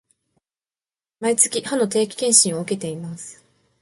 [1.19, 3.45] 毎月、歯の定期検診を受けています